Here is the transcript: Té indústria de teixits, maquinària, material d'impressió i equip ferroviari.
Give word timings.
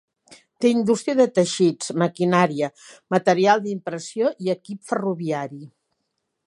Té 0.63 0.69
indústria 0.75 1.17
de 1.19 1.27
teixits, 1.35 1.91
maquinària, 2.03 2.71
material 3.17 3.63
d'impressió 3.67 4.35
i 4.47 4.53
equip 4.59 4.93
ferroviari. 4.93 5.63